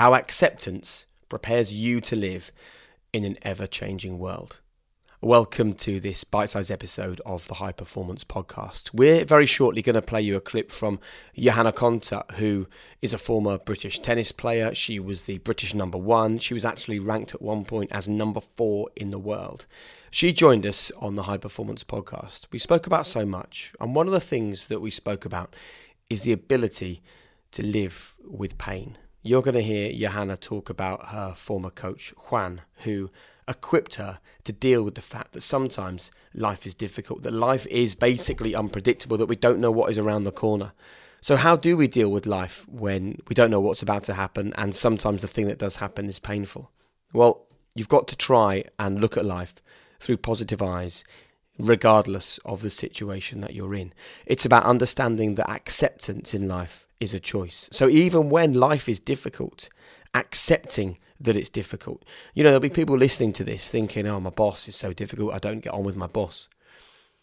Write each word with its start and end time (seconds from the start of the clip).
how 0.00 0.14
acceptance 0.14 1.04
prepares 1.28 1.74
you 1.74 2.00
to 2.00 2.16
live 2.16 2.50
in 3.12 3.22
an 3.22 3.36
ever 3.42 3.66
changing 3.66 4.18
world. 4.18 4.58
Welcome 5.20 5.74
to 5.74 6.00
this 6.00 6.24
bite 6.24 6.48
sized 6.48 6.70
episode 6.70 7.20
of 7.26 7.46
the 7.48 7.56
High 7.56 7.72
Performance 7.72 8.24
Podcast. 8.24 8.94
We're 8.94 9.26
very 9.26 9.44
shortly 9.44 9.82
going 9.82 9.96
to 9.96 10.00
play 10.00 10.22
you 10.22 10.36
a 10.36 10.40
clip 10.40 10.72
from 10.72 11.00
Johanna 11.36 11.74
Konta, 11.74 12.24
who 12.36 12.66
is 13.02 13.12
a 13.12 13.18
former 13.18 13.58
British 13.58 13.98
tennis 13.98 14.32
player. 14.32 14.74
She 14.74 14.98
was 14.98 15.24
the 15.24 15.36
British 15.36 15.74
number 15.74 15.98
one. 15.98 16.38
She 16.38 16.54
was 16.54 16.64
actually 16.64 16.98
ranked 16.98 17.34
at 17.34 17.42
one 17.42 17.66
point 17.66 17.92
as 17.92 18.08
number 18.08 18.40
four 18.40 18.88
in 18.96 19.10
the 19.10 19.18
world. 19.18 19.66
She 20.10 20.32
joined 20.32 20.64
us 20.64 20.90
on 20.96 21.16
the 21.16 21.24
High 21.24 21.36
Performance 21.36 21.84
Podcast. 21.84 22.46
We 22.50 22.58
spoke 22.58 22.86
about 22.86 23.06
so 23.06 23.26
much, 23.26 23.74
and 23.78 23.94
one 23.94 24.06
of 24.06 24.14
the 24.14 24.18
things 24.20 24.68
that 24.68 24.80
we 24.80 24.90
spoke 24.90 25.26
about 25.26 25.54
is 26.08 26.22
the 26.22 26.32
ability 26.32 27.02
to 27.52 27.62
live 27.62 28.14
with 28.24 28.56
pain. 28.56 28.96
You're 29.22 29.42
going 29.42 29.54
to 29.54 29.62
hear 29.62 29.92
Johanna 29.92 30.38
talk 30.38 30.70
about 30.70 31.08
her 31.08 31.34
former 31.34 31.68
coach, 31.68 32.14
Juan, 32.30 32.62
who 32.84 33.10
equipped 33.46 33.96
her 33.96 34.18
to 34.44 34.52
deal 34.52 34.82
with 34.82 34.94
the 34.94 35.02
fact 35.02 35.32
that 35.32 35.42
sometimes 35.42 36.10
life 36.32 36.66
is 36.66 36.74
difficult, 36.74 37.22
that 37.22 37.32
life 37.32 37.66
is 37.66 37.94
basically 37.94 38.54
unpredictable, 38.54 39.18
that 39.18 39.26
we 39.26 39.36
don't 39.36 39.60
know 39.60 39.70
what 39.70 39.90
is 39.90 39.98
around 39.98 40.24
the 40.24 40.32
corner. 40.32 40.72
So, 41.20 41.36
how 41.36 41.54
do 41.54 41.76
we 41.76 41.86
deal 41.86 42.10
with 42.10 42.24
life 42.24 42.66
when 42.66 43.18
we 43.28 43.34
don't 43.34 43.50
know 43.50 43.60
what's 43.60 43.82
about 43.82 44.04
to 44.04 44.14
happen 44.14 44.54
and 44.56 44.74
sometimes 44.74 45.20
the 45.20 45.28
thing 45.28 45.48
that 45.48 45.58
does 45.58 45.76
happen 45.76 46.08
is 46.08 46.18
painful? 46.18 46.70
Well, 47.12 47.44
you've 47.74 47.88
got 47.88 48.08
to 48.08 48.16
try 48.16 48.64
and 48.78 49.02
look 49.02 49.18
at 49.18 49.26
life 49.26 49.56
through 49.98 50.16
positive 50.18 50.62
eyes, 50.62 51.04
regardless 51.58 52.38
of 52.46 52.62
the 52.62 52.70
situation 52.70 53.42
that 53.42 53.54
you're 53.54 53.74
in. 53.74 53.92
It's 54.24 54.46
about 54.46 54.64
understanding 54.64 55.34
that 55.34 55.50
acceptance 55.50 56.32
in 56.32 56.48
life 56.48 56.86
is 57.00 57.14
a 57.14 57.20
choice. 57.20 57.68
So, 57.72 57.88
even 57.88 58.30
when 58.30 58.52
life 58.52 58.88
is 58.88 59.00
difficult, 59.00 59.68
accepting 60.14 60.98
that 61.20 61.36
it's 61.36 61.50
difficult. 61.50 62.04
You 62.34 62.42
know, 62.42 62.50
there'll 62.50 62.60
be 62.60 62.70
people 62.70 62.96
listening 62.96 63.32
to 63.34 63.44
this 63.44 63.68
thinking, 63.68 64.06
oh, 64.06 64.20
my 64.20 64.30
boss 64.30 64.68
is 64.68 64.76
so 64.76 64.92
difficult, 64.92 65.34
I 65.34 65.38
don't 65.38 65.60
get 65.60 65.72
on 65.72 65.84
with 65.84 65.96
my 65.96 66.06
boss. 66.06 66.48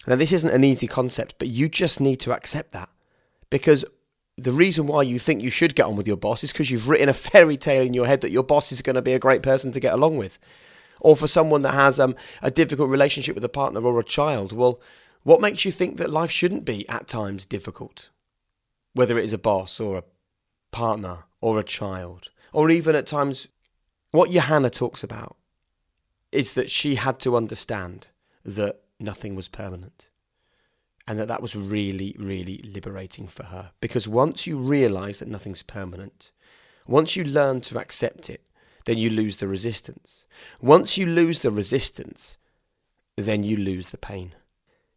Now, 0.05 0.15
this 0.15 0.31
isn't 0.31 0.53
an 0.53 0.63
easy 0.63 0.87
concept, 0.87 1.35
but 1.39 1.47
you 1.47 1.67
just 1.67 1.99
need 1.99 2.19
to 2.21 2.33
accept 2.33 2.71
that 2.73 2.89
because 3.49 3.83
the 4.37 4.51
reason 4.51 4.85
why 4.85 5.01
you 5.01 5.17
think 5.17 5.41
you 5.41 5.49
should 5.49 5.75
get 5.75 5.87
on 5.87 5.95
with 5.95 6.07
your 6.07 6.17
boss 6.17 6.43
is 6.43 6.51
because 6.51 6.69
you've 6.69 6.89
written 6.89 7.09
a 7.09 7.13
fairy 7.13 7.57
tale 7.57 7.83
in 7.83 7.93
your 7.93 8.05
head 8.05 8.21
that 8.21 8.31
your 8.31 8.43
boss 8.43 8.71
is 8.71 8.83
going 8.83 8.95
to 8.95 9.01
be 9.01 9.13
a 9.13 9.19
great 9.19 9.41
person 9.41 9.71
to 9.71 9.79
get 9.79 9.93
along 9.93 10.17
with. 10.17 10.37
Or 10.99 11.15
for 11.15 11.27
someone 11.27 11.63
that 11.63 11.73
has 11.73 11.99
um, 11.99 12.15
a 12.41 12.51
difficult 12.51 12.89
relationship 12.89 13.35
with 13.35 13.43
a 13.43 13.49
partner 13.49 13.81
or 13.81 13.99
a 13.99 14.03
child, 14.03 14.53
well, 14.53 14.79
what 15.23 15.41
makes 15.41 15.65
you 15.65 15.71
think 15.71 15.97
that 15.97 16.09
life 16.09 16.31
shouldn't 16.31 16.65
be 16.65 16.87
at 16.87 17.07
times 17.07 17.45
difficult? 17.45 18.09
Whether 18.97 19.19
it 19.19 19.25
is 19.25 19.33
a 19.33 19.37
boss 19.37 19.79
or 19.79 19.99
a 19.99 20.03
partner 20.71 21.25
or 21.39 21.59
a 21.59 21.63
child, 21.63 22.29
or 22.51 22.71
even 22.71 22.95
at 22.95 23.05
times 23.05 23.47
what 24.09 24.31
Johanna 24.31 24.71
talks 24.71 25.03
about 25.03 25.37
is 26.31 26.53
that 26.55 26.71
she 26.71 26.95
had 26.95 27.19
to 27.19 27.37
understand 27.37 28.07
that 28.43 28.79
nothing 28.99 29.35
was 29.35 29.49
permanent 29.49 30.09
and 31.07 31.19
that 31.19 31.27
that 31.27 31.43
was 31.43 31.55
really, 31.55 32.15
really 32.17 32.57
liberating 32.63 33.27
for 33.27 33.43
her. 33.43 33.69
Because 33.81 34.07
once 34.07 34.47
you 34.47 34.57
realize 34.57 35.19
that 35.19 35.27
nothing's 35.27 35.61
permanent, 35.61 36.31
once 36.87 37.15
you 37.15 37.23
learn 37.23 37.61
to 37.61 37.77
accept 37.77 38.31
it, 38.31 38.41
then 38.85 38.97
you 38.97 39.11
lose 39.11 39.37
the 39.37 39.47
resistance. 39.47 40.25
Once 40.59 40.97
you 40.97 41.05
lose 41.05 41.41
the 41.41 41.51
resistance, 41.51 42.39
then 43.15 43.43
you 43.43 43.57
lose 43.57 43.89
the 43.89 43.97
pain. 43.99 44.33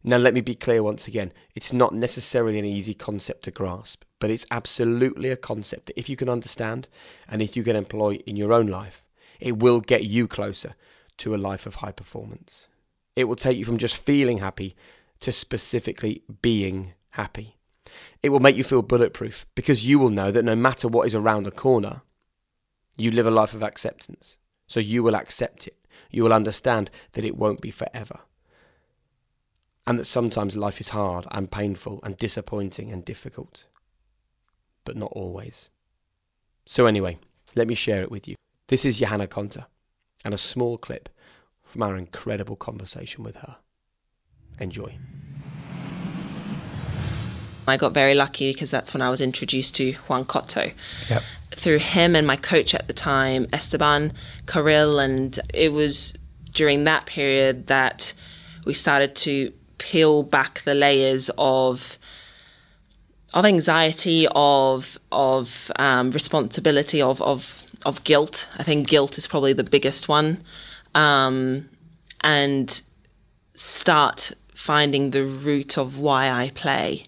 Now, 0.03 0.17
let 0.17 0.33
me 0.33 0.41
be 0.41 0.55
clear 0.55 0.81
once 0.81 1.07
again 1.07 1.31
it's 1.53 1.71
not 1.71 1.93
necessarily 1.93 2.57
an 2.57 2.65
easy 2.65 2.93
concept 2.93 3.43
to 3.43 3.51
grasp, 3.51 4.03
but 4.19 4.31
it's 4.31 4.45
absolutely 4.49 5.29
a 5.29 5.37
concept 5.37 5.85
that 5.87 5.99
if 5.99 6.09
you 6.09 6.15
can 6.15 6.29
understand 6.29 6.87
and 7.27 7.41
if 7.41 7.55
you 7.55 7.63
can 7.63 7.75
employ 7.75 8.15
in 8.25 8.35
your 8.35 8.51
own 8.53 8.67
life, 8.67 9.03
it 9.39 9.57
will 9.57 9.79
get 9.79 10.03
you 10.03 10.27
closer 10.27 10.75
to 11.17 11.35
a 11.35 11.37
life 11.37 11.65
of 11.65 11.75
high 11.75 11.91
performance. 11.91 12.67
It 13.15 13.25
will 13.25 13.35
take 13.35 13.57
you 13.57 13.65
from 13.65 13.77
just 13.77 13.97
feeling 13.97 14.39
happy 14.39 14.75
to 15.19 15.31
specifically 15.31 16.23
being 16.41 16.93
happy. 17.11 17.57
It 18.23 18.29
will 18.29 18.39
make 18.39 18.55
you 18.55 18.63
feel 18.63 18.81
bulletproof 18.81 19.45
because 19.53 19.85
you 19.85 19.99
will 19.99 20.09
know 20.09 20.31
that 20.31 20.45
no 20.45 20.55
matter 20.55 20.87
what 20.87 21.07
is 21.07 21.15
around 21.15 21.43
the 21.43 21.51
corner, 21.51 22.01
you 22.97 23.11
live 23.11 23.27
a 23.27 23.31
life 23.31 23.53
of 23.53 23.63
acceptance. 23.63 24.37
So 24.67 24.79
you 24.79 25.03
will 25.03 25.15
accept 25.15 25.67
it. 25.67 25.77
You 26.09 26.23
will 26.23 26.33
understand 26.33 26.89
that 27.13 27.25
it 27.25 27.37
won't 27.37 27.61
be 27.61 27.71
forever. 27.71 28.19
And 29.87 29.97
that 29.97 30.05
sometimes 30.05 30.55
life 30.55 30.79
is 30.79 30.89
hard 30.89 31.25
and 31.31 31.51
painful 31.51 31.99
and 32.03 32.17
disappointing 32.17 32.91
and 32.91 33.03
difficult. 33.03 33.65
But 34.85 34.95
not 34.95 35.11
always. 35.13 35.69
So, 36.65 36.85
anyway, 36.85 37.17
let 37.55 37.67
me 37.67 37.75
share 37.75 38.01
it 38.01 38.11
with 38.11 38.27
you. 38.27 38.35
This 38.67 38.85
is 38.85 38.99
Johanna 38.99 39.27
Konta 39.27 39.65
and 40.23 40.33
a 40.33 40.37
small 40.37 40.77
clip 40.77 41.09
from 41.63 41.83
our 41.83 41.97
incredible 41.97 42.55
conversation 42.55 43.23
with 43.23 43.37
her. 43.37 43.57
Enjoy. 44.59 44.97
I 47.67 47.77
got 47.77 47.93
very 47.93 48.15
lucky 48.15 48.51
because 48.51 48.71
that's 48.71 48.93
when 48.93 49.01
I 49.01 49.09
was 49.09 49.21
introduced 49.21 49.75
to 49.75 49.93
Juan 49.93 50.25
Coto. 50.25 50.73
Yep. 51.09 51.23
Through 51.51 51.79
him 51.79 52.15
and 52.15 52.25
my 52.25 52.35
coach 52.35 52.73
at 52.73 52.87
the 52.87 52.93
time, 52.93 53.47
Esteban 53.53 54.13
Carril, 54.45 55.03
and 55.03 55.39
it 55.53 55.71
was 55.71 56.17
during 56.53 56.83
that 56.85 57.05
period 57.05 57.67
that 57.67 58.13
we 58.65 58.73
started 58.73 59.15
to 59.17 59.53
peel 59.81 60.23
back 60.23 60.61
the 60.61 60.75
layers 60.75 61.31
of 61.37 61.97
of 63.33 63.45
anxiety, 63.45 64.27
of 64.35 64.97
of 65.11 65.71
um, 65.77 66.11
responsibility, 66.11 67.01
of 67.01 67.21
of 67.21 67.63
of 67.85 68.03
guilt. 68.03 68.47
I 68.57 68.63
think 68.63 68.87
guilt 68.87 69.17
is 69.17 69.27
probably 69.27 69.53
the 69.53 69.63
biggest 69.63 70.07
one. 70.07 70.43
Um, 70.93 71.69
and 72.21 72.81
start 73.55 74.31
finding 74.53 75.09
the 75.09 75.25
root 75.25 75.77
of 75.77 75.97
why 75.97 76.29
I 76.29 76.49
play. 76.49 77.05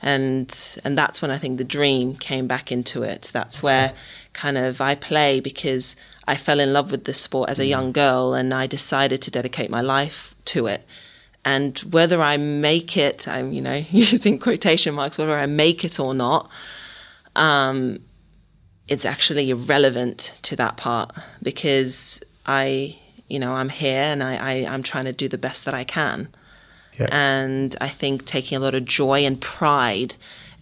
And 0.00 0.50
and 0.84 0.98
that's 0.98 1.22
when 1.22 1.30
I 1.30 1.38
think 1.38 1.58
the 1.58 1.64
dream 1.64 2.16
came 2.16 2.48
back 2.48 2.72
into 2.72 3.04
it. 3.04 3.30
That's 3.32 3.62
where 3.62 3.92
kind 4.32 4.58
of 4.58 4.80
I 4.80 4.96
play 4.96 5.38
because 5.38 5.94
I 6.26 6.36
fell 6.36 6.58
in 6.58 6.72
love 6.72 6.90
with 6.90 7.04
this 7.04 7.20
sport 7.20 7.50
as 7.50 7.60
a 7.60 7.66
young 7.66 7.92
girl 7.92 8.34
and 8.34 8.52
I 8.52 8.66
decided 8.66 9.22
to 9.22 9.30
dedicate 9.30 9.70
my 9.70 9.80
life 9.80 10.34
to 10.46 10.66
it. 10.66 10.84
And 11.44 11.78
whether 11.80 12.22
I 12.22 12.36
make 12.36 12.96
it, 12.96 13.26
I'm 13.26 13.52
you 13.52 13.60
know 13.60 13.84
using 13.90 14.38
quotation 14.38 14.94
marks, 14.94 15.18
whether 15.18 15.36
I 15.36 15.46
make 15.46 15.84
it 15.84 15.98
or 15.98 16.14
not, 16.14 16.50
um, 17.36 17.98
it's 18.88 19.04
actually 19.04 19.50
irrelevant 19.50 20.38
to 20.42 20.56
that 20.56 20.76
part 20.76 21.12
because 21.42 22.22
I, 22.46 22.98
you 23.28 23.38
know, 23.38 23.54
I'm 23.54 23.68
here 23.68 24.02
and 24.02 24.22
I, 24.22 24.36
I 24.36 24.52
am 24.52 24.82
trying 24.82 25.06
to 25.06 25.12
do 25.12 25.28
the 25.28 25.38
best 25.38 25.64
that 25.64 25.74
I 25.74 25.84
can. 25.84 26.28
Yeah. 26.98 27.08
And 27.10 27.74
I 27.80 27.88
think 27.88 28.26
taking 28.26 28.56
a 28.56 28.60
lot 28.60 28.74
of 28.74 28.84
joy 28.84 29.24
and 29.24 29.40
pride 29.40 30.14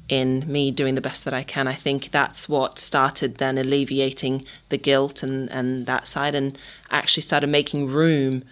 in 0.09 0.45
me 0.51 0.71
doing 0.71 0.97
the 0.97 1.01
best 1.01 1.25
that 1.25 1.35
I 1.35 1.43
can. 1.43 1.67
I 1.67 1.75
think 1.75 2.11
that's 2.11 2.49
what 2.49 2.79
started 2.79 3.37
then 3.37 3.59
alleviating 3.59 4.45
the 4.69 4.79
guilt 4.79 5.23
and, 5.23 5.51
and 5.51 5.87
that 5.87 6.07
side 6.07 6.35
and 6.35 6.59
actually 6.91 7.23
started 7.23 7.49
making 7.49 7.89
room 7.89 8.45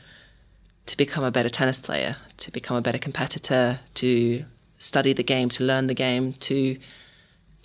to 0.89 0.97
become 0.97 1.23
a 1.23 1.31
better 1.31 1.51
tennis 1.51 1.79
player, 1.79 2.17
to 2.39 2.51
become 2.51 2.77
a 2.77 2.81
better 2.81 2.99
competitor, 2.99 3.79
to 3.95 4.45
study 4.79 5.13
the 5.13 5.23
game, 5.23 5.51
to 5.51 5.63
learn 5.65 5.87
the 5.87 5.95
game, 5.95 6.33
to 6.35 6.77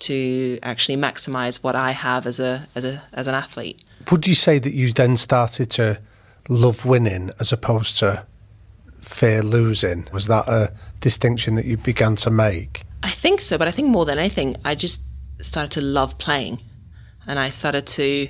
to 0.00 0.58
actually 0.62 0.96
maximize 0.96 1.62
what 1.62 1.74
I 1.74 1.92
have 1.92 2.26
as 2.26 2.38
a 2.38 2.68
as 2.74 2.84
a 2.84 3.02
as 3.14 3.26
an 3.26 3.34
athlete. 3.34 3.80
Would 4.10 4.26
you 4.26 4.34
say 4.34 4.58
that 4.58 4.74
you 4.74 4.92
then 4.92 5.16
started 5.16 5.70
to 5.72 6.00
love 6.48 6.84
winning 6.84 7.30
as 7.40 7.52
opposed 7.52 7.96
to 8.00 8.26
fear 9.00 9.42
losing? 9.42 10.06
Was 10.12 10.26
that 10.26 10.46
a 10.46 10.72
distinction 11.00 11.54
that 11.54 11.64
you 11.64 11.78
began 11.78 12.16
to 12.16 12.30
make? 12.30 12.84
I 13.02 13.10
think 13.10 13.40
so, 13.40 13.56
but 13.56 13.68
I 13.68 13.70
think 13.70 13.88
more 13.88 14.04
than 14.04 14.18
anything, 14.18 14.56
I 14.64 14.74
just 14.74 15.00
started 15.40 15.72
to 15.72 15.80
love 15.80 16.18
playing, 16.18 16.60
and 17.26 17.38
I 17.38 17.48
started 17.50 17.86
to 17.86 18.28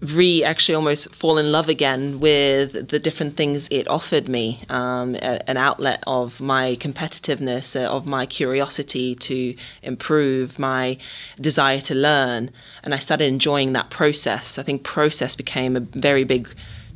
re 0.00 0.42
actually 0.42 0.74
almost 0.74 1.14
fall 1.14 1.36
in 1.36 1.52
love 1.52 1.68
again 1.68 2.20
with 2.20 2.88
the 2.88 2.98
different 2.98 3.36
things 3.36 3.68
it 3.70 3.86
offered 3.86 4.28
me 4.28 4.60
um, 4.70 5.14
a, 5.16 5.48
an 5.48 5.58
outlet 5.58 6.02
of 6.06 6.40
my 6.40 6.74
competitiveness 6.76 7.78
uh, 7.78 7.86
of 7.86 8.06
my 8.06 8.24
curiosity 8.24 9.14
to 9.14 9.54
improve 9.82 10.58
my 10.58 10.96
desire 11.40 11.80
to 11.80 11.94
learn. 11.94 12.50
And 12.82 12.94
i 12.94 12.98
started 12.98 13.24
enjoying 13.24 13.72
that 13.74 13.90
process. 13.90 14.58
I 14.58 14.62
think 14.62 14.84
process 14.84 15.36
became 15.36 15.76
a 15.76 15.80
very 15.80 16.24
big 16.24 16.48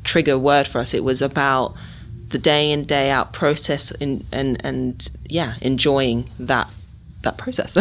trigger 0.03 0.39
word 0.39 0.67
for 0.67 0.79
us. 0.79 0.95
It 0.95 1.05
was 1.05 1.21
about 1.21 1.75
the 2.29 2.39
day 2.39 2.73
in 2.73 2.85
day 2.85 3.11
out 3.11 3.33
process 3.33 3.91
and 3.93 4.25
and, 4.33 4.65
and 4.65 5.09
yeah 5.29 5.55
enjoying 5.61 6.31
that 6.39 6.69
that 7.25 7.37
process. 7.39 7.73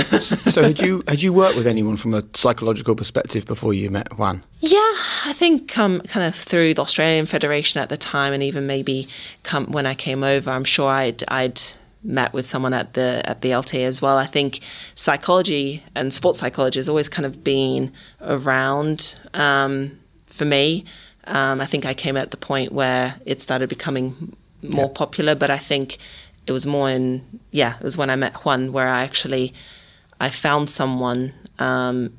so 0.51 0.63
had 0.63 0.81
you 0.81 1.03
had 1.07 1.21
you 1.21 1.31
worked 1.31 1.55
with 1.55 1.67
anyone 1.67 1.95
from 1.95 2.13
a 2.13 2.23
psychological 2.33 2.95
perspective 2.95 3.45
before 3.45 3.73
you 3.73 3.89
met 3.89 4.17
Juan? 4.17 4.43
Yeah, 4.59 4.79
I 5.25 5.33
think 5.35 5.77
um, 5.77 6.01
kind 6.01 6.25
of 6.25 6.35
through 6.35 6.73
the 6.73 6.81
Australian 6.81 7.25
Federation 7.25 7.79
at 7.79 7.89
the 7.89 7.97
time, 7.97 8.33
and 8.33 8.41
even 8.41 8.67
maybe 8.67 9.07
come 9.43 9.65
when 9.67 9.85
I 9.85 9.93
came 9.93 10.23
over, 10.23 10.51
I'm 10.51 10.63
sure 10.63 10.89
I'd 10.89 11.23
I'd 11.27 11.61
met 12.03 12.33
with 12.33 12.45
someone 12.45 12.73
at 12.73 12.93
the 12.93 13.21
at 13.25 13.41
the 13.41 13.55
LT 13.55 13.75
as 13.75 14.01
well. 14.01 14.17
I 14.17 14.25
think 14.25 14.59
psychology 14.95 15.83
and 15.95 16.13
sports 16.13 16.39
psychology 16.39 16.79
has 16.79 16.89
always 16.89 17.09
kind 17.09 17.25
of 17.25 17.43
been 17.43 17.91
around 18.21 19.15
um, 19.33 19.97
for 20.25 20.45
me. 20.45 20.85
Um, 21.25 21.61
I 21.61 21.65
think 21.65 21.85
I 21.85 21.93
came 21.93 22.17
at 22.17 22.31
the 22.31 22.37
point 22.37 22.73
where 22.73 23.15
it 23.25 23.41
started 23.41 23.69
becoming 23.69 24.35
more 24.61 24.85
yeah. 24.85 24.93
popular, 24.93 25.35
but 25.35 25.49
I 25.49 25.57
think 25.57 25.97
it 26.47 26.51
was 26.51 26.65
more 26.65 26.89
in 26.89 27.39
yeah, 27.51 27.77
it 27.77 27.83
was 27.83 27.97
when 27.97 28.09
I 28.09 28.15
met 28.15 28.35
Juan 28.45 28.71
where 28.71 28.87
I 28.87 29.03
actually 29.03 29.53
I 30.19 30.29
found 30.29 30.69
someone 30.69 31.33
um, 31.59 32.13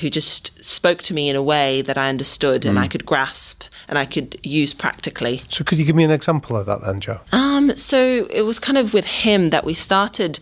who 0.00 0.10
just 0.10 0.62
spoke 0.64 1.02
to 1.02 1.14
me 1.14 1.28
in 1.28 1.36
a 1.36 1.42
way 1.42 1.82
that 1.82 1.96
I 1.98 2.08
understood 2.08 2.62
mm. 2.62 2.70
and 2.70 2.78
I 2.78 2.86
mm. 2.86 2.90
could 2.90 3.06
grasp 3.06 3.64
and 3.88 3.98
I 3.98 4.04
could 4.04 4.38
use 4.42 4.74
practically. 4.74 5.42
So, 5.48 5.64
could 5.64 5.78
you 5.78 5.84
give 5.84 5.96
me 5.96 6.04
an 6.04 6.10
example 6.10 6.56
of 6.56 6.66
that 6.66 6.82
then, 6.82 7.00
Jo? 7.00 7.20
Um, 7.32 7.76
so, 7.76 8.26
it 8.30 8.42
was 8.42 8.58
kind 8.58 8.78
of 8.78 8.92
with 8.92 9.06
him 9.06 9.50
that 9.50 9.64
we 9.64 9.74
started 9.74 10.38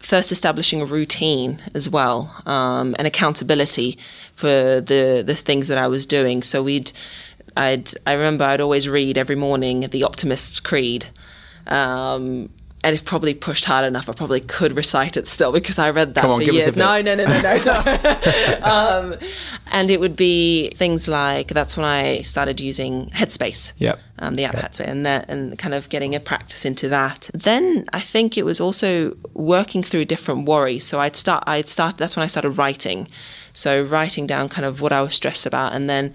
first 0.00 0.32
establishing 0.32 0.80
a 0.80 0.86
routine 0.86 1.62
as 1.74 1.88
well 1.88 2.34
um, 2.46 2.96
and 2.98 3.06
accountability 3.06 3.98
for 4.34 4.80
the 4.80 5.22
the 5.24 5.36
things 5.36 5.68
that 5.68 5.78
I 5.78 5.86
was 5.86 6.06
doing. 6.06 6.42
So 6.42 6.62
we'd 6.62 6.90
I'd 7.56 7.92
I 8.06 8.14
remember 8.14 8.44
I'd 8.44 8.60
always 8.60 8.88
read 8.88 9.18
every 9.18 9.36
morning 9.36 9.80
the 9.80 10.04
Optimist's 10.04 10.58
Creed. 10.58 11.06
Um, 11.70 12.50
and 12.82 12.94
if 12.94 13.04
probably 13.04 13.34
pushed 13.34 13.66
hard 13.66 13.84
enough, 13.84 14.08
I 14.08 14.12
probably 14.12 14.40
could 14.40 14.74
recite 14.74 15.16
it 15.18 15.28
still 15.28 15.52
because 15.52 15.78
I 15.78 15.90
read 15.90 16.14
that 16.14 16.22
Come 16.22 16.30
on, 16.30 16.40
for 16.40 16.50
years. 16.50 16.76
No, 16.76 17.02
no, 17.02 17.14
no, 17.14 17.26
no, 17.26 17.40
no, 17.42 17.58
no. 17.62 18.60
um, 18.62 19.16
and 19.66 19.90
it 19.90 20.00
would 20.00 20.16
be 20.16 20.70
things 20.70 21.06
like 21.06 21.48
that's 21.48 21.76
when 21.76 21.84
I 21.84 22.22
started 22.22 22.58
using 22.58 23.10
Headspace. 23.10 23.74
Yep. 23.76 24.00
Um, 24.20 24.34
the 24.34 24.44
app 24.44 24.54
yep. 24.54 24.72
Headspace, 24.72 24.88
and 24.88 25.04
that, 25.04 25.26
and 25.28 25.58
kind 25.58 25.74
of 25.74 25.90
getting 25.90 26.14
a 26.14 26.20
practice 26.20 26.64
into 26.64 26.88
that. 26.88 27.28
Then 27.34 27.84
I 27.92 28.00
think 28.00 28.38
it 28.38 28.46
was 28.46 28.62
also 28.62 29.14
working 29.34 29.82
through 29.82 30.06
different 30.06 30.46
worries. 30.46 30.86
So 30.86 31.00
I'd 31.00 31.16
start. 31.16 31.44
I'd 31.46 31.68
start. 31.68 31.98
That's 31.98 32.16
when 32.16 32.24
I 32.24 32.28
started 32.28 32.50
writing. 32.50 33.08
So 33.52 33.82
writing 33.82 34.26
down 34.26 34.48
kind 34.48 34.64
of 34.64 34.80
what 34.80 34.92
I 34.92 35.02
was 35.02 35.14
stressed 35.14 35.44
about, 35.44 35.74
and 35.74 35.90
then 35.90 36.14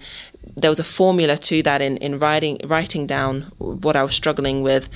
there 0.56 0.70
was 0.70 0.80
a 0.80 0.84
formula 0.84 1.36
to 1.36 1.62
that 1.62 1.80
in 1.80 1.96
in 1.98 2.18
writing 2.18 2.58
writing 2.64 3.06
down 3.06 3.52
what 3.58 3.94
I 3.94 4.02
was 4.02 4.14
struggling 4.14 4.62
with 4.62 4.88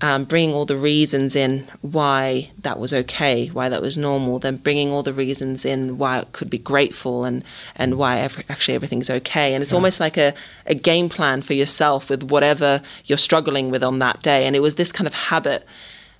um, 0.00 0.24
bringing 0.24 0.54
all 0.54 0.64
the 0.64 0.76
reasons 0.76 1.34
in 1.34 1.66
why 1.80 2.50
that 2.62 2.78
was 2.78 2.92
okay, 2.92 3.48
why 3.48 3.68
that 3.68 3.80
was 3.80 3.96
normal, 3.96 4.38
then 4.38 4.56
bringing 4.56 4.90
all 4.92 5.02
the 5.02 5.14
reasons 5.14 5.64
in 5.64 5.98
why 5.98 6.18
it 6.18 6.32
could 6.32 6.50
be 6.50 6.58
grateful 6.58 7.24
and, 7.24 7.44
and 7.76 7.96
why 7.96 8.18
every, 8.18 8.44
actually 8.48 8.74
everything's 8.74 9.08
okay. 9.08 9.54
And 9.54 9.62
it's 9.62 9.72
yeah. 9.72 9.76
almost 9.76 10.00
like 10.00 10.16
a, 10.16 10.34
a 10.66 10.74
game 10.74 11.08
plan 11.08 11.42
for 11.42 11.54
yourself 11.54 12.10
with 12.10 12.24
whatever 12.24 12.82
you're 13.04 13.18
struggling 13.18 13.70
with 13.70 13.82
on 13.82 13.98
that 14.00 14.22
day. 14.22 14.46
And 14.46 14.54
it 14.54 14.60
was 14.60 14.74
this 14.74 14.92
kind 14.92 15.06
of 15.06 15.14
habit 15.14 15.66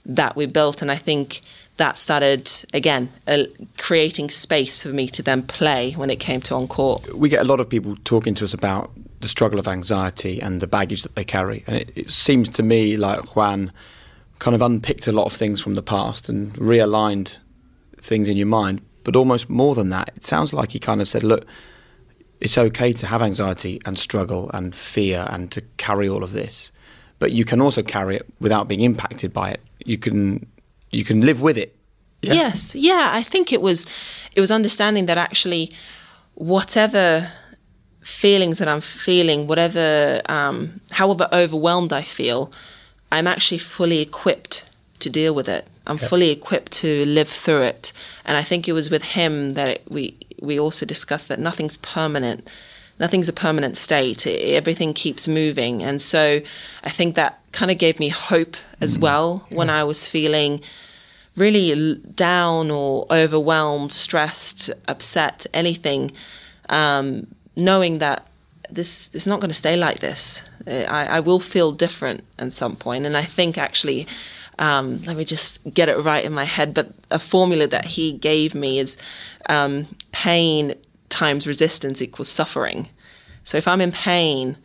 that 0.06 0.36
we 0.36 0.46
built. 0.46 0.80
And 0.80 0.90
I 0.90 0.96
think 0.96 1.42
that 1.76 1.98
started, 1.98 2.50
again, 2.72 3.12
uh, 3.26 3.44
creating 3.78 4.30
space 4.30 4.82
for 4.82 4.90
me 4.90 5.08
to 5.08 5.22
then 5.22 5.42
play 5.42 5.92
when 5.92 6.08
it 6.08 6.20
came 6.20 6.40
to 6.42 6.54
on 6.54 6.68
court. 6.68 7.14
We 7.16 7.28
get 7.28 7.40
a 7.40 7.44
lot 7.44 7.58
of 7.60 7.68
people 7.68 7.96
talking 8.04 8.34
to 8.36 8.44
us 8.44 8.54
about 8.54 8.92
the 9.20 9.28
struggle 9.28 9.58
of 9.58 9.66
anxiety 9.66 10.40
and 10.40 10.60
the 10.60 10.66
baggage 10.66 11.02
that 11.02 11.16
they 11.16 11.24
carry. 11.24 11.64
And 11.66 11.76
it, 11.76 11.92
it, 11.96 12.10
seems 12.10 12.48
to 12.50 12.62
me 12.62 12.96
like 12.96 13.34
Juan 13.34 13.72
kind 14.38 14.54
of 14.54 14.62
unpicked 14.62 15.06
a 15.06 15.12
lot 15.12 15.24
of 15.24 15.32
things 15.32 15.60
from 15.60 15.74
the 15.74 15.82
past 15.82 16.28
and 16.28 16.52
realigned 16.54 17.38
things 17.98 18.28
in 18.28 18.36
your 18.36 18.46
mind. 18.46 18.82
But 19.02 19.16
almost 19.16 19.50
more 19.50 19.74
than 19.74 19.90
that, 19.90 20.10
it 20.14 20.24
sounds 20.24 20.52
like 20.52 20.72
he 20.72 20.78
kind 20.78 21.00
of 21.00 21.08
said, 21.08 21.24
look, 21.24 21.46
it's 22.40 22.58
okay 22.58 22.92
to 22.92 23.06
have 23.06 23.22
anxiety 23.22 23.80
and 23.84 23.98
struggle 23.98 24.50
and 24.52 24.74
fear 24.74 25.26
and 25.30 25.50
to 25.52 25.62
carry 25.76 26.08
all 26.08 26.22
of 26.22 26.32
this. 26.32 26.70
But 27.18 27.32
you 27.32 27.44
can 27.44 27.60
also 27.60 27.82
carry 27.82 28.16
it 28.16 28.26
without 28.40 28.68
being 28.68 28.82
impacted 28.82 29.32
by 29.32 29.50
it. 29.50 29.60
You 29.84 29.98
can 29.98 30.46
you 30.94 31.04
can 31.04 31.20
live 31.20 31.40
with 31.40 31.56
it. 31.58 31.76
Yeah? 32.22 32.34
Yes. 32.34 32.74
Yeah, 32.74 33.10
I 33.12 33.22
think 33.22 33.52
it 33.52 33.60
was 33.60 33.86
it 34.34 34.40
was 34.40 34.50
understanding 34.50 35.06
that 35.06 35.18
actually 35.18 35.72
whatever 36.34 37.30
feelings 38.00 38.58
that 38.58 38.68
I'm 38.68 38.80
feeling, 38.80 39.46
whatever, 39.46 40.20
um, 40.28 40.80
however 40.90 41.28
overwhelmed 41.32 41.92
I 41.92 42.02
feel, 42.02 42.52
I'm 43.10 43.26
actually 43.26 43.58
fully 43.58 44.00
equipped 44.00 44.66
to 45.00 45.10
deal 45.10 45.34
with 45.34 45.48
it. 45.48 45.66
I'm 45.86 45.98
fully 45.98 46.30
equipped 46.30 46.72
to 46.72 47.04
live 47.04 47.28
through 47.28 47.62
it. 47.62 47.92
And 48.24 48.36
I 48.36 48.42
think 48.42 48.68
it 48.68 48.72
was 48.72 48.90
with 48.90 49.02
him 49.02 49.54
that 49.54 49.68
it, 49.68 49.82
we 49.88 50.16
we 50.40 50.58
also 50.58 50.86
discussed 50.86 51.28
that 51.28 51.38
nothing's 51.38 51.76
permanent. 51.78 52.48
Nothing's 53.00 53.28
a 53.28 53.32
permanent 53.32 53.76
state. 53.76 54.26
Everything 54.26 54.94
keeps 54.94 55.26
moving. 55.26 55.82
And 55.82 56.00
so 56.00 56.40
I 56.84 56.90
think 56.90 57.16
that 57.16 57.40
kind 57.52 57.70
of 57.70 57.78
gave 57.78 57.98
me 57.98 58.08
hope 58.08 58.56
as 58.80 58.96
mm. 58.96 59.00
well 59.00 59.46
when 59.50 59.68
I 59.68 59.84
was 59.84 60.08
feeling 60.08 60.60
really 61.36 61.96
down 62.14 62.70
or 62.70 63.06
overwhelmed, 63.10 63.92
stressed, 63.92 64.70
upset, 64.86 65.46
anything. 65.52 66.12
Um, 66.68 67.26
knowing 67.56 67.98
that 67.98 68.26
this 68.70 69.10
is 69.12 69.26
not 69.26 69.40
going 69.40 69.50
to 69.50 69.54
stay 69.54 69.76
like 69.76 70.00
this. 70.00 70.42
I, 70.66 71.06
I, 71.06 71.20
will 71.20 71.40
feel 71.40 71.72
different 71.72 72.24
at 72.38 72.54
some 72.54 72.76
point, 72.76 73.04
and 73.04 73.16
I 73.16 73.22
think 73.22 73.58
actually, 73.58 74.06
um, 74.58 75.02
let 75.02 75.16
me 75.16 75.24
just 75.24 75.60
get 75.74 75.88
it 75.88 75.98
right 75.98 76.24
in 76.24 76.32
my 76.32 76.44
head. 76.44 76.72
But 76.72 76.92
a 77.10 77.18
formula 77.18 77.66
that 77.66 77.84
he 77.84 78.12
gave 78.12 78.54
me 78.54 78.78
is 78.78 78.96
um, 79.48 79.86
pain 80.12 80.74
times 81.14 81.46
resistance 81.46 82.02
equals 82.02 82.28
suffering. 82.28 82.88
So 83.44 83.56
if 83.56 83.66
I'm 83.68 83.80
in 83.80 83.92
pain, 83.92 84.56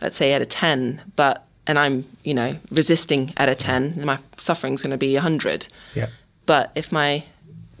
let's 0.00 0.16
say 0.16 0.32
at 0.32 0.42
a 0.42 0.46
ten, 0.46 1.00
but 1.16 1.46
and 1.66 1.78
I'm 1.78 2.04
you 2.24 2.34
know 2.34 2.56
resisting 2.70 3.32
at 3.36 3.48
a 3.48 3.54
ten, 3.54 4.04
my 4.04 4.18
suffering's 4.36 4.82
going 4.82 4.96
to 4.98 5.04
be 5.08 5.16
a 5.16 5.20
hundred. 5.20 5.68
Yeah. 5.94 6.08
But 6.46 6.70
if 6.74 6.90
my 6.90 7.24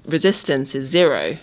resistance 0.04 0.74
is 0.74 0.84
zero, 0.90 1.38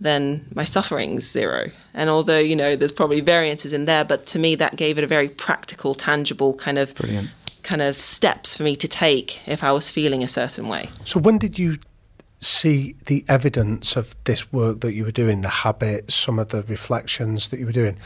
then 0.00 0.44
my 0.54 0.64
suffering's 0.64 1.24
zero. 1.30 1.70
And 1.94 2.10
although, 2.10 2.38
you 2.38 2.56
know, 2.56 2.76
there's 2.76 2.92
probably 2.92 3.20
variances 3.20 3.72
in 3.72 3.84
there, 3.86 4.04
but 4.04 4.26
to 4.32 4.38
me 4.38 4.56
that 4.56 4.76
gave 4.76 4.98
it 4.98 5.04
a 5.04 5.06
very 5.06 5.28
practical, 5.28 5.94
tangible 5.94 6.54
kind 6.54 6.78
of 6.78 6.94
Brilliant. 6.94 7.28
kind 7.62 7.82
of 7.82 8.00
steps 8.00 8.54
for 8.56 8.62
me 8.62 8.76
to 8.76 8.88
take 8.88 9.46
if 9.46 9.62
I 9.62 9.72
was 9.72 9.90
feeling 9.90 10.22
a 10.24 10.28
certain 10.28 10.68
way. 10.68 10.88
So 11.04 11.20
when 11.20 11.38
did 11.38 11.58
you 11.58 11.78
see 12.40 12.96
the 13.06 13.24
evidence 13.28 13.96
of 13.96 14.16
this 14.24 14.52
work 14.52 14.80
that 14.80 14.94
you 14.94 15.04
were 15.04 15.10
doing, 15.10 15.42
the 15.42 15.48
habits, 15.48 16.14
some 16.14 16.38
of 16.38 16.48
the 16.48 16.62
reflections 16.62 17.48
that 17.48 17.60
you 17.60 17.66
were 17.66 17.72
doing? 17.72 17.98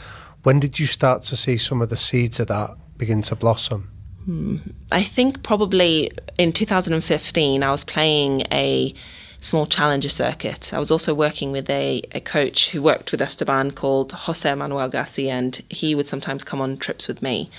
When 0.43 0.59
did 0.59 0.77
you 0.77 0.87
start 0.87 1.23
to 1.23 1.35
see 1.35 1.57
some 1.57 1.81
of 1.81 1.89
the 1.89 1.97
seeds 1.97 2.39
of 2.39 2.47
that 2.47 2.71
begin 2.97 3.21
to 3.23 3.35
blossom? 3.35 3.89
Hmm. 4.25 4.57
I 4.91 5.03
think 5.03 5.43
probably 5.43 6.11
in 6.37 6.51
2015 6.51 7.63
I 7.63 7.71
was 7.71 7.83
playing 7.83 8.41
a 8.51 8.93
small 9.39 9.65
challenger 9.67 10.09
circuit. 10.09 10.73
I 10.73 10.79
was 10.79 10.91
also 10.91 11.13
working 11.13 11.51
with 11.51 11.69
a, 11.69 12.01
a 12.11 12.19
coach 12.19 12.69
who 12.69 12.81
worked 12.81 13.11
with 13.11 13.21
Esteban 13.21 13.71
called 13.71 14.11
Jose 14.11 14.53
Manuel 14.55 14.89
Garcia, 14.89 15.33
and 15.33 15.61
he 15.69 15.93
would 15.93 16.07
sometimes 16.07 16.43
come 16.43 16.61
on 16.61 16.77
trips 16.77 17.07
with 17.07 17.21
me. 17.21 17.49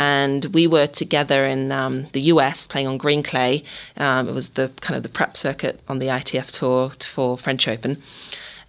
And 0.00 0.46
we 0.46 0.66
were 0.66 0.86
together 0.86 1.44
in 1.44 1.72
um, 1.72 2.06
the 2.12 2.22
US 2.32 2.66
playing 2.66 2.86
on 2.86 2.96
green 2.96 3.22
clay. 3.22 3.62
Um, 3.98 4.28
it 4.28 4.34
was 4.34 4.48
the 4.50 4.70
kind 4.80 4.96
of 4.96 5.02
the 5.02 5.10
prep 5.10 5.36
circuit 5.36 5.78
on 5.88 5.98
the 5.98 6.06
ITF 6.06 6.58
tour 6.58 6.90
for 7.06 7.36
French 7.36 7.68
Open 7.68 8.02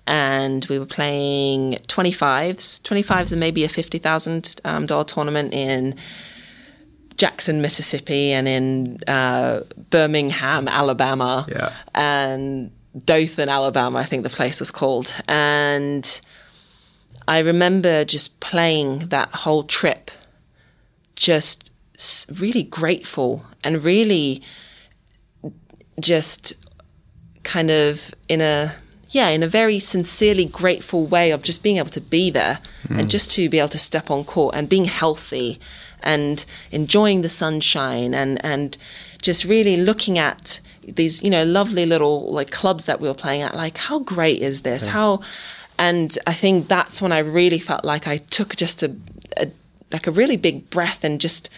and 0.07 0.65
we 0.65 0.79
were 0.79 0.85
playing 0.85 1.73
25s. 1.87 2.81
25s 2.81 3.31
and 3.31 3.39
maybe 3.39 3.63
a 3.63 3.69
$50,000 3.69 4.59
um, 4.65 5.05
tournament 5.05 5.53
in 5.53 5.95
Jackson, 7.17 7.61
Mississippi, 7.61 8.31
and 8.31 8.47
in 8.47 8.99
uh, 9.07 9.61
Birmingham, 9.89 10.67
Alabama, 10.67 11.45
yeah. 11.47 11.71
and 11.93 12.71
Dothan, 13.05 13.47
Alabama, 13.47 13.99
I 13.99 14.05
think 14.05 14.23
the 14.23 14.29
place 14.29 14.59
was 14.59 14.71
called. 14.71 15.15
And 15.27 16.21
I 17.27 17.39
remember 17.39 18.03
just 18.05 18.39
playing 18.39 18.99
that 19.09 19.29
whole 19.29 19.63
trip, 19.63 20.11
just 21.21 21.69
really 22.41 22.63
grateful 22.63 23.45
and 23.63 23.83
really 23.83 24.41
just 25.99 26.53
kind 27.43 27.69
of 27.69 28.13
in 28.27 28.41
a 28.41 28.73
yeah 29.11 29.27
in 29.27 29.43
a 29.43 29.47
very 29.47 29.79
sincerely 29.79 30.45
grateful 30.45 31.05
way 31.05 31.29
of 31.29 31.43
just 31.43 31.61
being 31.61 31.77
able 31.77 31.91
to 31.91 32.01
be 32.01 32.31
there 32.31 32.57
mm. 32.87 32.97
and 32.97 33.07
just 33.07 33.31
to 33.31 33.47
be 33.49 33.59
able 33.59 33.69
to 33.69 33.77
step 33.77 34.09
on 34.09 34.23
court 34.23 34.55
and 34.55 34.67
being 34.67 34.85
healthy 34.85 35.59
and 36.01 36.43
enjoying 36.71 37.21
the 37.21 37.29
sunshine 37.29 38.15
and 38.15 38.43
and 38.43 38.75
just 39.21 39.45
really 39.45 39.77
looking 39.77 40.17
at 40.17 40.59
these 40.87 41.21
you 41.21 41.29
know 41.29 41.43
lovely 41.43 41.85
little 41.85 42.33
like 42.33 42.49
clubs 42.49 42.85
that 42.85 42.99
we 42.99 43.07
were 43.07 43.13
playing 43.13 43.43
at 43.43 43.55
like 43.55 43.77
how 43.77 43.99
great 43.99 44.41
is 44.41 44.61
this 44.61 44.85
yeah. 44.85 44.91
how 44.91 45.21
and 45.77 46.17
i 46.25 46.33
think 46.33 46.67
that's 46.67 46.99
when 46.99 47.11
i 47.11 47.19
really 47.19 47.59
felt 47.59 47.85
like 47.85 48.07
i 48.07 48.17
took 48.17 48.55
just 48.55 48.81
a, 48.81 48.95
a 49.37 49.47
like 49.91 50.07
a 50.07 50.11
really 50.11 50.37
big 50.37 50.69
breath 50.69 51.03
and 51.03 51.21
just 51.21 51.49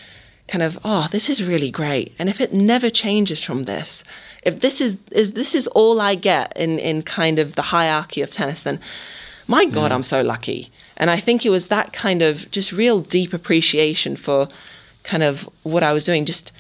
kind 0.48 0.62
of 0.62 0.78
oh 0.84 1.08
this 1.12 1.30
is 1.30 1.44
really 1.44 1.72
great 1.72 2.14
and 2.20 2.30
if 2.30 2.42
it 2.42 2.54
never 2.54 2.90
changes 2.90 3.44
from 3.44 3.64
this 3.64 4.04
if 4.44 4.60
this 4.60 4.82
is 4.82 4.98
if 5.12 5.34
this 5.34 5.56
is 5.56 5.68
all 5.68 6.02
i 6.02 6.16
get 6.16 6.52
in 6.58 6.78
in 6.80 7.02
kind 7.02 7.40
of 7.40 7.56
the 7.56 7.62
hierarchy 7.62 8.22
of 8.22 8.30
tennis 8.30 8.64
then 8.64 8.78
my 9.48 9.64
god 9.66 9.90
yeah. 9.90 9.96
i'm 9.96 10.04
so 10.04 10.22
lucky 10.22 10.70
and 10.98 11.10
I 11.10 11.20
think 11.20 11.46
it 11.46 11.50
was 11.50 11.68
that 11.68 11.94
kind 11.94 12.22
of 12.22 12.50
just 12.52 12.72
real 12.72 13.02
deep 13.02 13.34
appreciation 13.34 14.16
for 14.16 14.48
kind 15.04 15.24
of 15.24 15.50
what 15.64 15.84
I 15.84 15.94
was 15.94 16.04
doing. 16.04 16.26
Just 16.26 16.52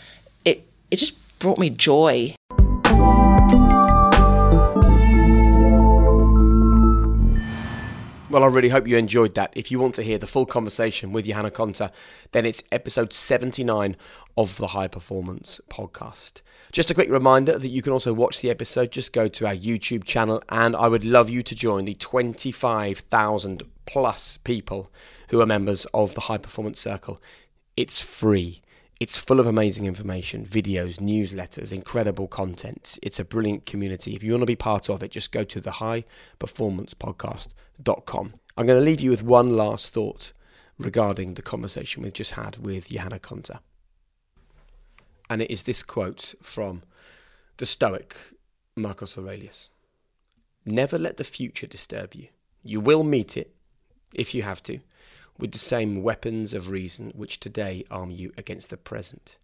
it 0.46 0.66
it 0.92 0.98
just 0.98 1.16
brought 1.40 1.60
me 1.60 1.70
joy. 1.70 2.36
Well, 8.34 8.44
I 8.44 8.48
really 8.48 8.70
hope 8.70 8.88
you 8.88 8.98
enjoyed 8.98 9.36
that. 9.36 9.54
If 9.56 9.70
you 9.70 9.78
want 9.78 9.94
to 9.94 10.02
hear 10.02 10.18
the 10.18 10.26
full 10.26 10.48
conversation 10.48 11.12
with 11.12 11.28
Johanna 11.28 11.52
Konta, 11.52 11.92
then 12.32 12.48
it's 12.48 12.64
episode 12.72 13.14
79 13.14 13.96
of 14.36 14.58
the 14.58 14.70
High 14.70 14.88
Performance 14.88 15.62
Podcast. 15.70 16.42
Just 16.72 16.90
a 16.90 16.96
quick 16.96 17.12
reminder 17.12 17.60
that 17.60 17.68
you 17.68 17.84
can 17.84 17.94
also 17.94 18.12
watch 18.12 18.42
the 18.42 18.50
episode. 18.50 18.90
Just 18.90 19.14
go 19.14 19.28
to 19.28 19.46
our 19.46 19.54
YouTube 19.54 20.04
channel, 20.04 20.42
and 20.50 20.76
I 20.76 20.88
would 20.88 21.06
love 21.06 21.30
you 21.30 21.44
to 21.44 21.54
join 21.54 21.86
the 21.86 21.94
25,000 21.94 23.62
plus 23.86 24.40
people 24.44 24.92
who 25.30 25.40
are 25.40 25.46
members 25.46 25.86
of 25.94 26.16
the 26.16 26.22
High 26.22 26.40
Performance 26.40 26.80
Circle. 26.80 27.22
It's 27.78 28.00
free. 28.00 28.63
It's 29.04 29.18
full 29.18 29.40
of 29.42 29.48
amazing 29.48 29.86
information, 29.86 30.46
videos, 30.46 31.00
newsletters, 31.00 31.74
incredible 31.74 32.30
content. 32.30 32.98
It's 33.02 33.20
a 33.20 33.26
brilliant 33.26 33.66
community. 33.66 34.16
If 34.16 34.24
you 34.24 34.32
want 34.32 34.44
to 34.44 34.46
be 34.46 34.56
part 34.56 34.90
of 34.90 35.04
it, 35.04 35.12
just 35.12 35.34
go 35.34 35.44
to 35.44 35.60
the 35.60 35.72
highperformancepodcast.com. 35.72 38.34
I'm 38.56 38.66
going 38.66 38.80
to 38.80 38.86
leave 38.86 39.02
you 39.02 39.10
with 39.10 39.22
one 39.22 39.58
last 39.58 39.94
thought 39.94 40.32
regarding 40.80 41.34
the 41.34 41.42
conversation 41.42 42.02
we've 42.02 42.14
just 42.14 42.32
had 42.32 42.60
with 42.60 42.88
Johanna 42.88 43.20
Konta. 43.20 43.60
And 45.30 45.42
it 45.42 45.52
is 45.52 45.64
this 45.64 45.84
quote 45.84 46.34
from 46.42 46.84
the 47.58 47.66
Stoic 47.66 48.16
Marcus 48.78 49.18
Aurelius 49.18 49.70
Never 50.66 50.98
let 50.98 51.18
the 51.18 51.26
future 51.26 51.68
disturb 51.68 52.16
you. 52.16 52.30
You 52.64 52.80
will 52.80 53.04
meet 53.04 53.36
it, 53.36 53.54
if 54.14 54.34
you 54.34 54.44
have 54.44 54.64
to, 54.64 54.80
with 55.38 55.52
the 55.52 55.60
same 55.60 56.04
weapons 56.04 56.54
of 56.54 56.70
reason 56.70 57.12
which 57.16 57.40
today 57.40 57.84
arm 57.90 58.12
you 58.12 58.32
against 58.38 58.70
the 58.70 58.78
present. 58.78 59.38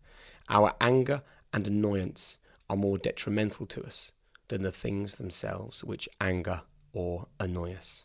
Our 0.50 0.74
anger 0.80 1.22
and 1.54 1.68
annoyance 1.68 2.38
are 2.70 2.76
more 2.76 2.98
detrimental 2.98 3.66
to 3.68 3.84
us 3.84 4.12
than 4.50 4.64
the 4.64 4.72
things 4.72 5.16
themselves 5.16 5.84
which 5.84 6.10
anger 6.20 6.62
or 6.94 7.28
annoy 7.40 7.74
us. 7.74 8.04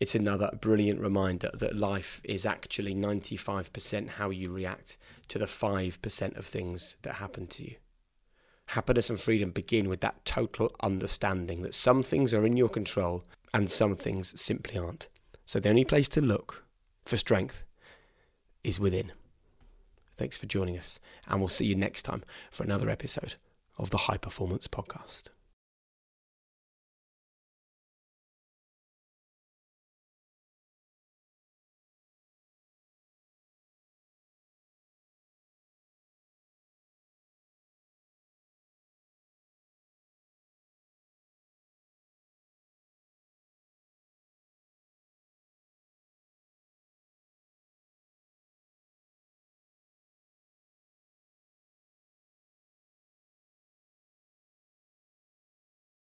It's 0.00 0.14
another 0.14 0.50
brilliant 0.60 1.00
reminder 1.00 1.50
that 1.54 1.76
life 1.76 2.20
is 2.24 2.44
actually 2.44 2.94
95% 2.94 4.10
how 4.10 4.30
you 4.30 4.50
react 4.50 4.96
to 5.28 5.38
the 5.38 5.46
5% 5.46 6.36
of 6.36 6.46
things 6.46 6.96
that 7.02 7.14
happen 7.14 7.46
to 7.48 7.62
you. 7.62 7.76
Happiness 8.68 9.10
and 9.10 9.20
freedom 9.20 9.50
begin 9.50 9.88
with 9.88 10.00
that 10.00 10.24
total 10.24 10.74
understanding 10.82 11.62
that 11.62 11.74
some 11.74 12.02
things 12.02 12.34
are 12.34 12.44
in 12.44 12.56
your 12.56 12.68
control 12.68 13.24
and 13.52 13.70
some 13.70 13.94
things 13.94 14.38
simply 14.40 14.76
aren't. 14.76 15.08
So 15.44 15.60
the 15.60 15.68
only 15.68 15.84
place 15.84 16.08
to 16.08 16.20
look 16.20 16.63
for 17.04 17.16
strength 17.16 17.64
is 18.62 18.80
within. 18.80 19.12
Thanks 20.16 20.38
for 20.38 20.46
joining 20.46 20.78
us, 20.78 20.98
and 21.26 21.40
we'll 21.40 21.48
see 21.48 21.66
you 21.66 21.74
next 21.74 22.04
time 22.04 22.22
for 22.50 22.62
another 22.62 22.88
episode 22.88 23.34
of 23.78 23.90
the 23.90 23.98
High 23.98 24.16
Performance 24.16 24.68
Podcast. 24.68 25.24